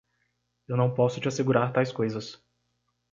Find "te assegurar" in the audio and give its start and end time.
1.21-1.71